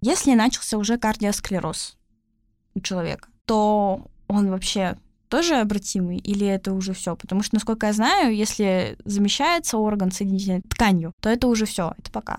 [0.00, 1.96] Если начался уже кардиосклероз
[2.76, 4.96] у человека, то он вообще
[5.28, 7.16] тоже обратимый или это уже все?
[7.16, 12.12] Потому что, насколько я знаю, если замещается орган соединительной тканью, то это уже все, это
[12.12, 12.38] пока.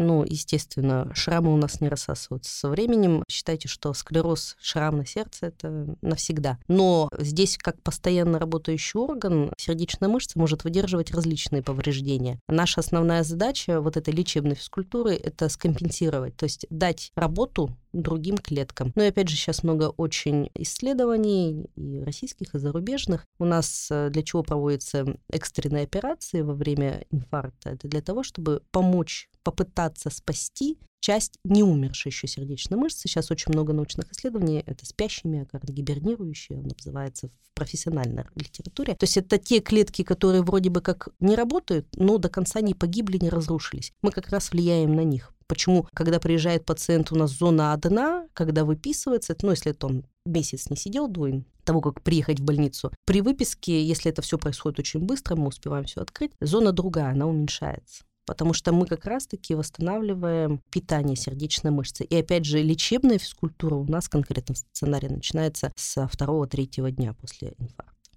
[0.00, 3.22] Ну, естественно, шрамы у нас не рассасываются со временем.
[3.28, 6.58] Считайте, что склероз, шрам на сердце— это навсегда.
[6.68, 12.40] Но здесь, как постоянно работающий орган, сердечная мышца может выдерживать различные повреждения.
[12.48, 18.92] Наша основная задача вот этой лечебной физкультуры— это скомпенсировать, то есть дать работу другим клеткам.
[18.94, 23.26] Ну и опять же, сейчас много очень исследований и российских, и зарубежных.
[23.38, 27.70] У нас э, для чего проводятся экстренные операции во время инфаркта?
[27.70, 33.08] Это для того, чтобы помочь попытаться спасти часть не умершей еще сердечной мышцы.
[33.08, 34.62] Сейчас очень много научных исследований.
[34.66, 38.94] Это спящий миокард, гибернирующий, он называется в профессиональной литературе.
[38.94, 42.74] То есть это те клетки, которые вроде бы как не работают, но до конца не
[42.74, 43.92] погибли, не разрушились.
[44.02, 45.32] Мы как раз влияем на них.
[45.46, 50.76] Почему, когда приезжает пациент, у нас зона одна, когда выписывается, ну, если он месяц не
[50.76, 55.34] сидел до того, как приехать в больницу, при выписке, если это все происходит очень быстро,
[55.34, 61.16] мы успеваем все открыть, зона другая, она уменьшается потому что мы как раз-таки восстанавливаем питание
[61.16, 62.04] сердечной мышцы.
[62.04, 67.54] И опять же, лечебная физкультура у нас конкретно в стационаре начинается со второго-третьего дня после
[67.58, 68.10] инфаркта.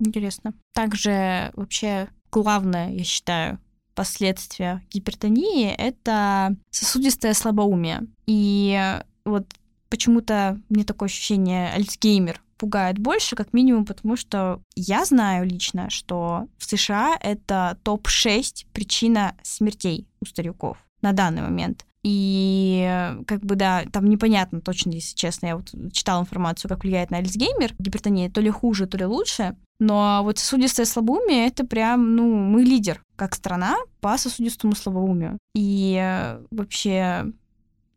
[0.00, 0.54] Интересно.
[0.72, 3.58] Также вообще главное, я считаю,
[3.94, 8.06] последствия гипертонии— это сосудистое слабоумие.
[8.26, 9.44] И вот
[9.90, 16.48] почему-то мне такое ощущение Альцгеймер пугает больше, как минимум, потому что я знаю лично, что
[16.58, 21.86] в США это топ-6 причина смертей у стариков на данный момент.
[22.02, 25.46] И как бы, да, там непонятно точно, если честно.
[25.46, 27.74] Я вот читала информацию, как влияет на Альцгеймер.
[27.78, 29.56] Гипертония то ли хуже, то ли лучше.
[29.80, 35.38] Но вот сосудистое слабоумие— это прям, ну, мы лидер как страна по сосудистому слабоумию.
[35.54, 37.26] И вообще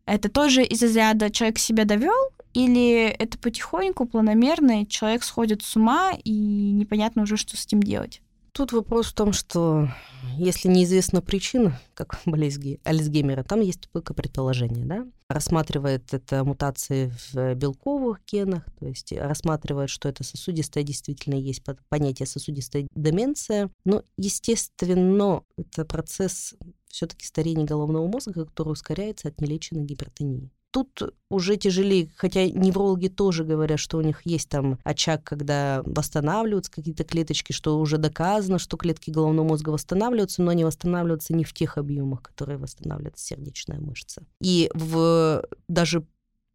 [0.04, 5.76] это тоже из разряда человек себя довел, или это потихоньку, планомерно, и человек сходит с
[5.76, 8.22] ума, и непонятно уже, что с этим делать?
[8.52, 9.88] Тут вопрос в том, что
[10.36, 15.06] если неизвестна причина, как болезнь Альцгеймера, там есть только предположение, да?
[15.28, 22.26] Рассматривает это мутации в белковых генах, то есть рассматривает, что это сосудистая, действительно есть понятие
[22.26, 23.70] сосудистая деменция.
[23.86, 26.54] Но, естественно, это процесс
[26.88, 30.50] все-таки старения головного мозга, который ускоряется от нелеченной гипертонии.
[30.72, 36.72] Тут уже тяжелее, хотя неврологи тоже говорят, что у них есть там очаг, когда восстанавливаются
[36.72, 41.52] какие-то клеточки, что уже доказано, что клетки головного мозга восстанавливаются, но они восстанавливаются не в
[41.52, 44.22] тех объемах, которые восстанавливается сердечная мышца.
[44.40, 46.06] И в, даже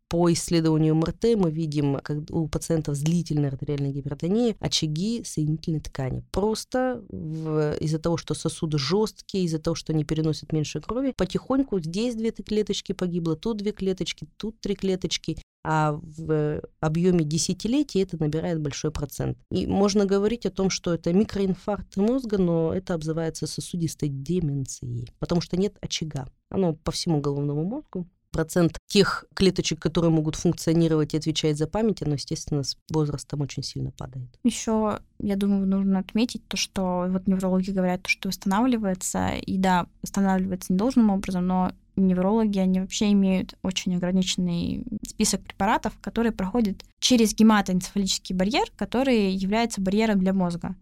[0.10, 6.24] по исследованию МРТ мы видим, как у пациентов с длительной артериальной гипертонией очаги соединительной ткани.
[6.32, 11.80] Просто в, из-за того, что сосуды жесткие, из-за того, что они переносят меньше крови, потихоньку
[11.80, 18.18] здесь две клеточки погибло, тут две клеточки, тут три клеточки, а в объеме десятилетий это
[18.18, 19.38] набирает большой процент.
[19.52, 25.42] И можно говорить о том, что это микроинфаркт мозга, но это обзывается сосудистой деменцией, потому
[25.42, 26.30] что нет очага.
[26.50, 32.04] Оно по всему головному мозгу, процент тех клеточек, которые могут функционировать и отвечать за память,
[32.04, 34.28] оно, естественно, с возрастом очень сильно падает.
[34.44, 40.72] Еще, я думаю, нужно отметить то, что вот неврологи говорят, что восстанавливается, и да, восстанавливается
[40.72, 48.36] недолжным образом, но неврологи, они вообще имеют очень ограниченный список препаратов, которые проходят через гематоэнцефалический
[48.36, 50.76] барьер, который является барьером для мозга.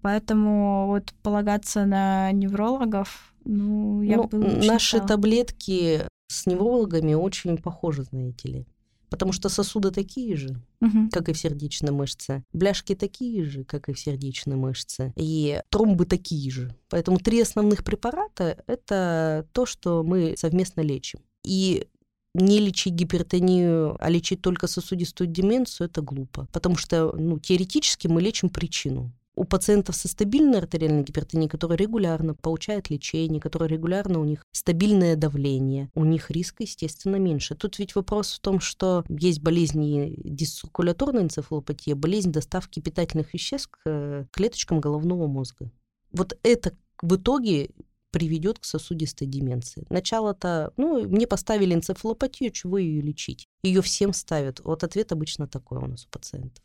[0.00, 8.04] Поэтому вот полагаться на неврологов, ну, я ну, бы Наши таблетки с неврологами очень похожи,
[8.04, 8.66] знаете ли.
[9.10, 11.08] Потому что сосуды такие же, угу.
[11.12, 12.42] как и в сердечной мышце.
[12.52, 15.12] Бляшки такие же, как и в сердечной мышце.
[15.16, 16.74] И тромбы такие же.
[16.88, 21.20] Поэтому три основных препарата— это то, что мы совместно лечим.
[21.44, 21.86] И
[22.34, 26.48] не лечить гипертонию, а лечить только сосудистую деменцию, это глупо.
[26.52, 29.12] Потому что ну, теоретически мы лечим причину.
[29.36, 35.16] У пациентов со стабильной артериальной гипертонией, которые регулярно получают лечение, которые регулярно у них стабильное
[35.16, 37.54] давление, у них риск, естественно, меньше.
[37.56, 43.80] Тут ведь вопрос в том, что есть болезни дисциркуляторной энцефалопатии, болезнь доставки питательных веществ к
[43.86, 45.70] э, клеточкам головного мозга.
[46.12, 47.70] Вот это в итоге
[48.12, 49.84] приведет к сосудистой деменции.
[49.90, 53.48] Начало-то, ну, мне поставили энцефалопатию, чего ее лечить?
[53.64, 54.60] Ее всем ставят.
[54.60, 56.62] Вот ответ обычно такой у нас у пациентов.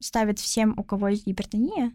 [0.00, 1.94] Ставят всем, у кого есть гипертония?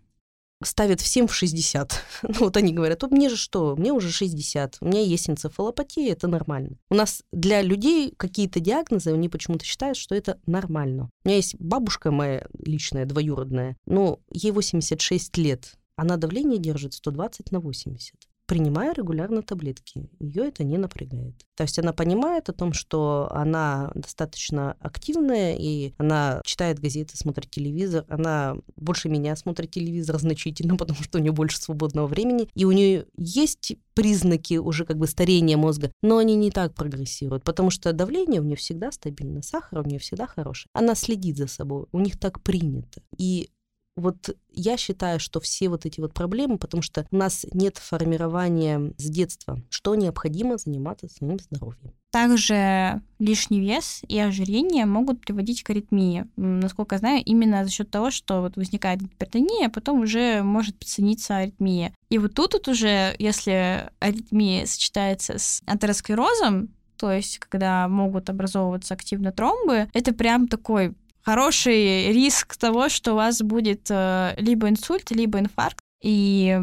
[0.64, 1.94] ставят всем в 60.
[2.24, 6.12] ну, вот они говорят, вот мне же что, мне уже 60, у меня есть энцефалопатия,
[6.12, 6.78] это нормально.
[6.90, 11.10] У нас для людей какие-то диагнозы, они почему-то считают, что это нормально.
[11.24, 17.52] У меня есть бабушка моя личная, двоюродная, но ей 86 лет, она давление держит 120
[17.52, 18.16] на 80
[18.52, 20.10] принимая регулярно таблетки.
[20.20, 21.36] Ее это не напрягает.
[21.56, 27.50] То есть она понимает о том, что она достаточно активная, и она читает газеты, смотрит
[27.50, 28.04] телевизор.
[28.10, 32.50] Она больше меня смотрит телевизор значительно, потому что у нее больше свободного времени.
[32.54, 37.46] И у нее есть признаки уже как бы старения мозга, но они не так прогрессируют,
[37.46, 40.68] потому что давление у нее всегда стабильно, сахар у нее всегда хороший.
[40.74, 43.02] Она следит за собой, у них так принято.
[43.18, 43.50] И
[43.96, 48.94] вот я считаю, что все вот эти вот проблемы, потому что у нас нет формирования
[48.98, 51.94] с детства, что необходимо заниматься своим здоровьем.
[52.12, 56.26] Также лишний вес и ожирение могут приводить к аритмии.
[56.36, 60.78] Насколько я знаю, именно за счет того, что вот возникает гипертония, а потом уже может
[60.78, 61.94] подцениться аритмия.
[62.10, 68.94] И вот тут вот уже, если аритмия сочетается с атеросклерозом, то есть когда могут образовываться
[68.94, 70.94] активно тромбы, это прям такой
[71.24, 75.80] хороший риск того, что у вас будет э, либо инсульт, либо инфаркт.
[76.04, 76.60] И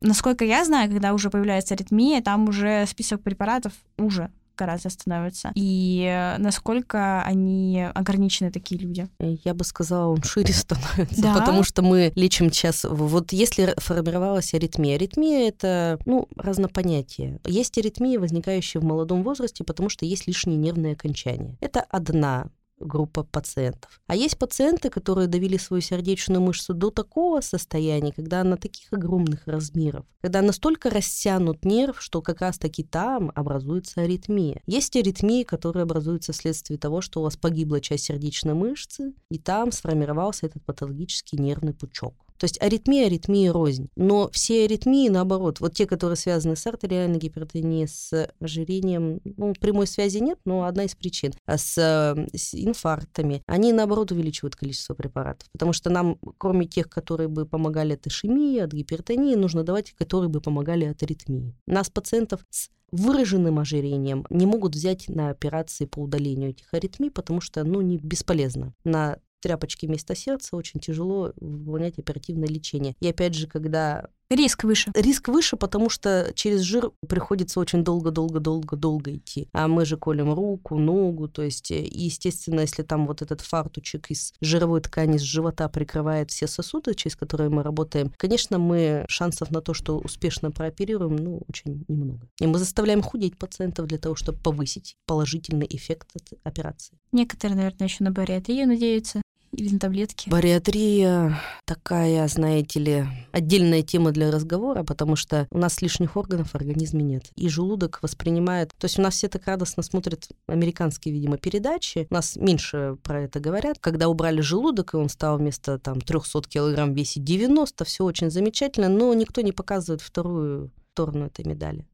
[0.00, 5.52] насколько я знаю, когда уже появляется аритмия, там уже список препаратов уже гораздо становится.
[5.54, 9.06] И э, насколько они ограничены, такие люди?
[9.18, 11.34] Я бы сказала, он шире становится, да?
[11.34, 12.84] потому что мы лечим сейчас...
[12.84, 17.38] Вот если формировалась аритмия, аритмия— это, ну, разнопонятие.
[17.44, 21.56] Есть аритмия, возникающая в молодом возрасте, потому что есть лишние нервные окончания.
[21.60, 22.46] Это одна
[22.78, 24.00] группа пациентов.
[24.06, 29.46] А есть пациенты, которые довели свою сердечную мышцу до такого состояния, когда она таких огромных
[29.46, 34.62] размеров, когда настолько растянут нерв, что как раз-таки там образуется аритмия.
[34.66, 39.72] Есть аритмии, которые образуются вследствие того, что у вас погибла часть сердечной мышцы, и там
[39.72, 42.25] сформировался этот патологический нервный пучок.
[42.38, 43.88] То есть аритмия, аритмия рознь.
[43.96, 49.86] Но все аритмии, наоборот, вот те, которые связаны с артериальной гипертонией, с ожирением, ну, прямой
[49.86, 55.48] связи нет, но одна из причин, а с, с инфарктами, они, наоборот, увеличивают количество препаратов.
[55.52, 60.28] Потому что нам, кроме тех, которые бы помогали от ишемии, от гипертонии, нужно давать, которые
[60.28, 61.54] бы помогали от аритмии.
[61.66, 67.40] Нас, пациентов с выраженным ожирением не могут взять на операции по удалению этих аритмий, потому
[67.40, 68.74] что, ну, не бесполезно.
[68.84, 72.96] На тряпочки вместо сердца, очень тяжело выполнять оперативное лечение.
[73.00, 74.90] И опять же, когда Риск выше.
[74.94, 79.48] Риск выше, потому что через жир приходится очень долго-долго-долго-долго идти.
[79.52, 83.40] А мы же колем руку, ногу, то есть, э, и, естественно, если там вот этот
[83.40, 89.04] фартучек из жировой ткани с живота прикрывает все сосуды, через которые мы работаем, конечно, мы
[89.08, 92.26] шансов на то, что успешно прооперируем, ну, очень немного.
[92.40, 96.98] И мы заставляем худеть пациентов для того, чтобы повысить положительный эффект от операции.
[97.12, 99.22] Некоторые, наверное, еще на бариатрию надеются.
[99.56, 100.28] Или на таблетки?
[100.28, 106.54] Бариатрия такая, знаете ли, отдельная тема для разговора, потому что у нас лишних органов в
[106.54, 107.24] организме нет.
[107.36, 108.72] И желудок воспринимает...
[108.78, 112.06] То есть у нас все так радостно смотрят американские, видимо, передачи.
[112.10, 113.78] У нас меньше про это говорят.
[113.80, 118.90] Когда убрали желудок, и он стал вместо там 300 килограмм весить 90, все очень замечательно,
[118.90, 121.88] но никто не показывает вторую сторону этой медали.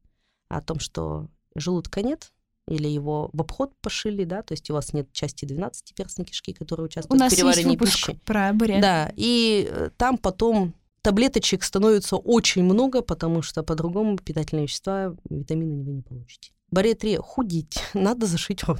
[0.49, 2.33] О том, что желудка нет,
[2.67, 6.53] или его в обход пошили, да, то есть у вас нет части 12 перстной кишки,
[6.53, 8.19] которые участвуют у в переваривании пищи.
[8.25, 8.81] Про бурят.
[8.81, 15.83] Да, и э, там потом таблеточек становится очень много, потому что по-другому питательные вещества, витамины
[15.83, 16.51] вы не получите.
[16.71, 18.79] Бариатрия, худеть, надо зашить рот.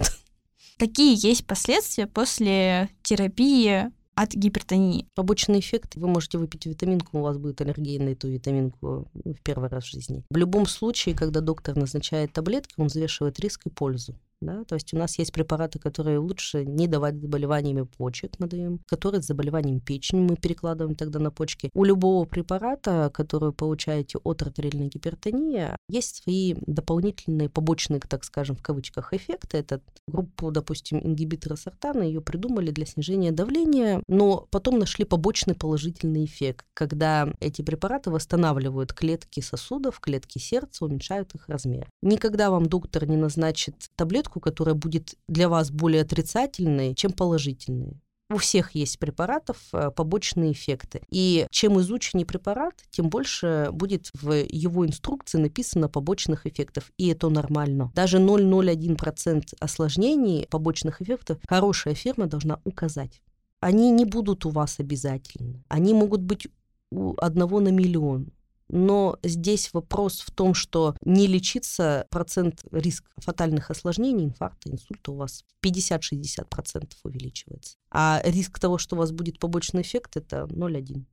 [0.77, 5.07] Какие есть последствия после терапии от гипертонии.
[5.15, 5.95] Побочный эффект.
[5.95, 9.85] Вы можете выпить витаминку, у вас будет аллергия на эту витаминку ну, в первый раз
[9.85, 10.23] в жизни.
[10.29, 14.15] В любом случае, когда доктор назначает таблетки, он взвешивает риск и пользу.
[14.43, 14.63] Да?
[14.65, 19.21] То есть у нас есть препараты, которые лучше не давать заболеваниями почек, мы даем, которые
[19.21, 21.69] с заболеванием печени мы перекладываем тогда на почки.
[21.73, 28.55] У любого препарата, который вы получаете от артериальной гипертонии, есть свои дополнительные побочные, так скажем,
[28.55, 29.57] в кавычках, эффекты.
[29.57, 36.25] Это группу, допустим, ингибитора сортана, ее придумали для снижения давления, но потом нашли побочный положительный
[36.25, 41.89] эффект, когда эти препараты восстанавливают клетки сосудов, клетки сердца, уменьшают их размер.
[42.01, 48.01] Никогда вам доктор не назначит таблетку, которая будет для вас более отрицательной, чем положительной.
[48.29, 51.01] У всех есть препаратов э, побочные эффекты.
[51.11, 56.91] И чем изученнее препарат, тем больше будет в его инструкции написано побочных эффектов.
[56.97, 57.91] И это нормально.
[57.93, 63.21] Даже 0,01% осложнений побочных эффектов хорошая фирма должна указать.
[63.59, 65.63] Они не будут у вас обязательно.
[65.67, 66.47] Они могут быть
[66.91, 68.31] у одного на миллион.
[68.75, 75.15] Но здесь вопрос в том, что не лечиться, процент риск фатальных осложнений, инфаркта, инсульта у
[75.15, 77.77] вас 50-60% увеличивается.
[77.91, 81.05] А риск того, что у вас будет побочный эффект, это 0,1%.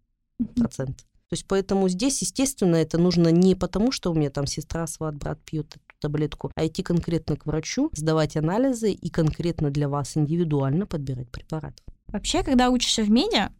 [0.78, 5.16] То есть поэтому здесь, естественно, это нужно не потому, что у меня там сестра, сват,
[5.16, 10.16] брат пьет эту таблетку, а идти конкретно к врачу, сдавать анализы и конкретно для вас
[10.16, 11.74] индивидуально подбирать препарат.
[12.06, 13.52] Вообще, когда учишься в медиа,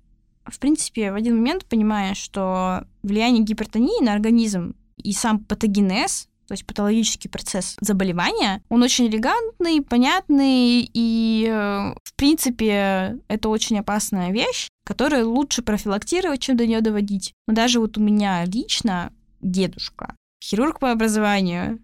[0.45, 6.55] в принципе, в один момент понимаешь, что влияние гипертонии на организм и сам патогенез, то
[6.55, 14.33] есть патологический процесс заболевания, он очень элегантный, понятный, и, э, в принципе, это очень опасная
[14.33, 17.33] вещь, которую лучше профилактировать, чем до нее доводить.
[17.47, 21.79] Но даже вот у меня лично дедушка, хирург по образованию,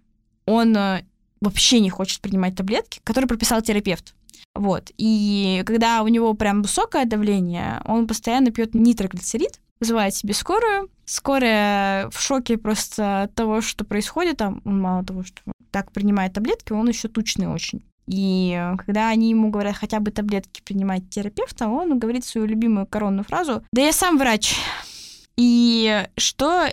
[0.47, 1.05] он э,
[1.41, 4.16] вообще не хочет принимать таблетки, которые прописал терапевт.
[4.57, 4.91] Вот.
[4.99, 10.91] И когда у него прям высокое давление, он постоянно пьет нитроглицерид, вызывает себе скорую.
[11.05, 14.39] Скорая в шоке просто от того, что происходит.
[14.39, 15.41] Там, мало того, что
[15.71, 17.85] так принимает таблетки, он еще тучный очень.
[18.07, 23.25] И когда они ему говорят хотя бы таблетки принимать терапевта, он говорит свою любимую коронную
[23.25, 24.57] фразу «Да я сам врач».
[25.37, 26.69] И что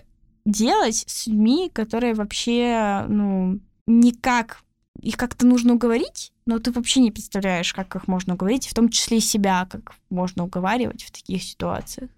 [0.45, 4.62] делать с людьми, которые вообще, ну, никак
[5.03, 8.89] их как-то нужно уговорить, но ты вообще не представляешь, как их можно уговорить, в том
[8.89, 12.09] числе и себя, как можно уговаривать в таких ситуациях.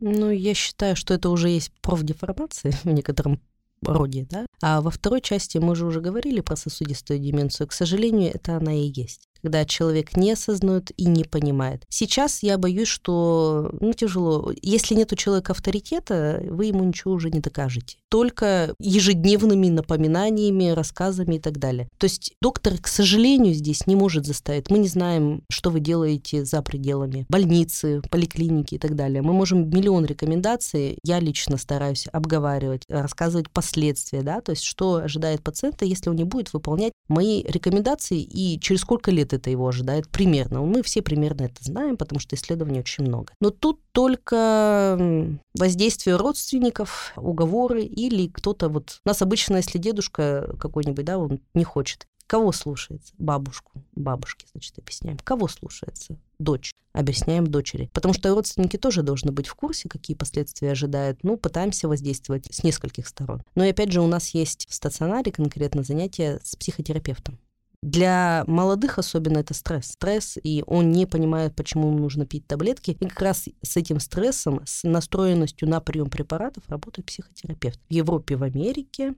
[0.00, 3.40] Ну, я считаю, что это уже есть профдеформация в некотором
[3.82, 4.46] роде, да.
[4.60, 7.66] А во второй части мы же уже говорили про сосудистую деменцию.
[7.66, 11.84] К сожалению, это она и есть когда человек не осознает и не понимает.
[11.88, 14.52] Сейчас я боюсь, что ну, тяжело.
[14.62, 17.96] Если нет у человека авторитета, вы ему ничего уже не докажете.
[18.08, 21.88] Только ежедневными напоминаниями, рассказами и так далее.
[21.98, 24.70] То есть доктор, к сожалению, здесь не может заставить.
[24.70, 29.22] Мы не знаем, что вы делаете за пределами больницы, поликлиники и так далее.
[29.22, 35.42] Мы можем миллион рекомендаций, я лично стараюсь обговаривать, рассказывать последствия, да, то есть что ожидает
[35.42, 40.08] пациента, если он не будет выполнять мои рекомендации и через сколько лет это его ожидает
[40.08, 40.62] примерно.
[40.62, 43.32] Мы все примерно это знаем, потому что исследований очень много.
[43.40, 49.00] Но тут только воздействие родственников, уговоры или кто-то вот...
[49.04, 53.12] У нас обычно, если дедушка какой-нибудь, да, он не хочет, Кого слушается?
[53.18, 53.72] Бабушку.
[53.94, 55.18] Бабушке, значит, объясняем.
[55.18, 56.18] Кого слушается?
[56.38, 56.72] Дочь.
[56.94, 57.90] Объясняем дочери.
[57.92, 61.22] Потому что родственники тоже должны быть в курсе, какие последствия ожидают.
[61.24, 63.42] Ну, пытаемся воздействовать с нескольких сторон.
[63.54, 67.38] Но и опять же, у нас есть в стационаре конкретно занятия с психотерапевтом.
[67.82, 69.86] Для молодых особенно это стресс.
[69.86, 72.92] Стресс, и он не понимает, почему ему нужно пить таблетки.
[72.92, 77.80] И как раз с этим стрессом, с настроенностью на прием препаратов работает психотерапевт.
[77.88, 79.14] В Европе, в Америке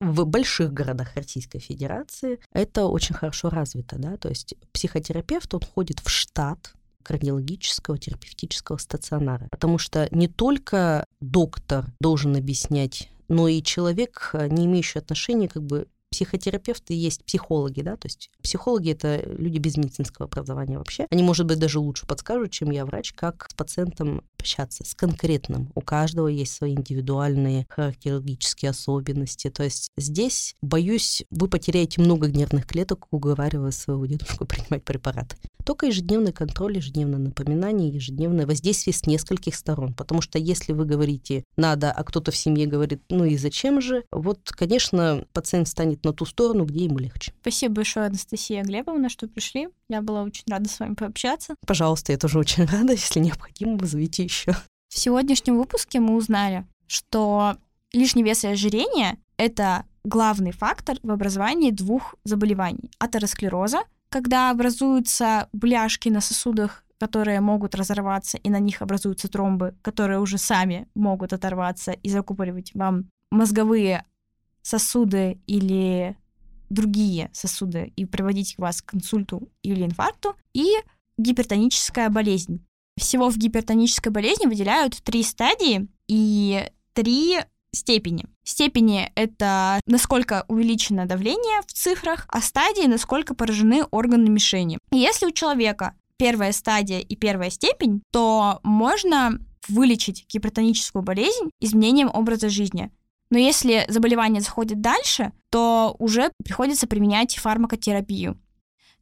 [0.00, 6.00] в больших городах Российской Федерации это очень хорошо развито, да, то есть психотерапевт, он входит
[6.00, 14.34] в штат кардиологического терапевтического стационара, потому что не только доктор должен объяснять но и человек,
[14.50, 19.76] не имеющий отношения как бы психотерапевты есть психологи, да, то есть психологи это люди без
[19.76, 21.08] медицинского образования вообще.
[21.10, 25.72] Они, может быть, даже лучше подскажут, чем я врач, как с пациентом общаться, с конкретным.
[25.74, 29.48] У каждого есть свои индивидуальные характерологические особенности.
[29.48, 35.36] То есть здесь, боюсь, вы потеряете много нервных клеток, уговаривая своего дедушку принимать препараты.
[35.64, 39.94] Только ежедневный контроль, ежедневное напоминание, ежедневное воздействие с нескольких сторон.
[39.94, 44.04] Потому что если вы говорите «надо», а кто-то в семье говорит «ну и зачем же?»,
[44.12, 47.32] вот, конечно, пациент станет на ту сторону, где ему легче.
[47.40, 49.68] Спасибо большое, Анастасия Глебовна, что пришли.
[49.88, 51.54] Я была очень рада с вами пообщаться.
[51.66, 52.92] Пожалуйста, я тоже очень рада.
[52.92, 54.52] Если необходимо, вызовите еще.
[54.88, 57.56] В сегодняшнем выпуске мы узнали, что
[57.92, 66.08] лишний вес и ожирение— это главный фактор в образовании двух заболеваний— атеросклероза, когда образуются бляшки
[66.08, 71.92] на сосудах, которые могут разорваться, и на них образуются тромбы, которые уже сами могут оторваться
[71.92, 74.04] и закупоривать вам мозговые
[74.64, 76.16] сосуды или
[76.70, 80.66] другие сосуды и приводить вас к инсульту или инфаркту, и
[81.18, 82.66] гипертоническая болезнь.
[82.98, 87.40] Всего в гипертонической болезни выделяют три стадии и три
[87.72, 88.24] степени.
[88.44, 94.78] Степени— это насколько увеличено давление в цифрах, а стадии— насколько поражены органы мишени.
[94.92, 99.38] И если у человека первая стадия и первая степень, то можно
[99.68, 102.90] вылечить гипертоническую болезнь изменением образа жизни.
[103.30, 108.38] Но если заболевание заходит дальше, то уже приходится применять фармакотерапию.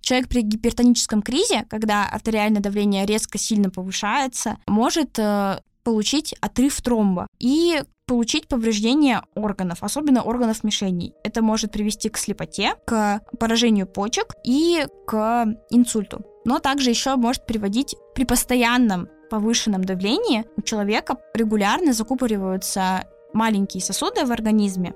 [0.01, 7.27] Человек при гипертоническом кризе, когда артериальное давление резко сильно повышается, может э, получить отрыв тромба
[7.39, 11.15] и получить повреждение органов, особенно органов мишеней.
[11.25, 16.25] Это может привести к слепоте, к поражению почек и к инсульту.
[16.45, 24.25] Но также еще может приводить при постоянном повышенном давлении у человека регулярно закупориваются маленькие сосуды
[24.25, 24.95] в организме,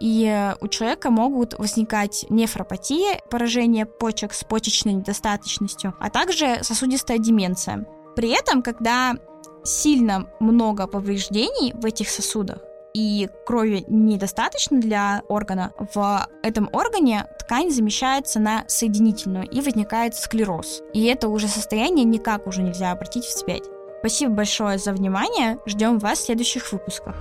[0.00, 7.86] и у человека могут возникать нефропатия, поражение почек с почечной недостаточностью, а также сосудистая деменция.
[8.16, 9.14] При этом, когда
[9.62, 12.58] сильно много повреждений в этих сосудах,
[12.94, 20.80] и крови недостаточно для органа, в этом органе ткань замещается на соединительную и возникает склероз.
[20.92, 23.64] И это уже состояние никак уже нельзя обратить вспять.
[23.98, 25.58] Спасибо большое за внимание.
[25.66, 27.16] Ждем вас в следующих выпусках.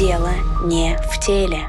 [0.00, 0.30] Дело
[0.64, 1.68] не в теле.